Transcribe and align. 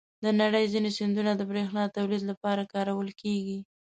د 0.23 0.25
نړۍ 0.41 0.65
ځینې 0.73 0.89
سیندونه 0.97 1.31
د 1.35 1.41
بریښنا 1.51 1.83
تولید 1.97 2.23
لپاره 2.31 2.69
کارول 2.73 3.09
کېږي. 3.21 3.59